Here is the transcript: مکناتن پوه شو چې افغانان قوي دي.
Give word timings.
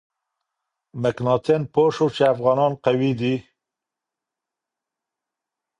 مکناتن 1.01 1.61
پوه 1.73 1.89
شو 1.95 2.07
چې 2.15 2.23
افغانان 2.33 2.73
قوي 2.85 3.11
دي. 3.19 3.35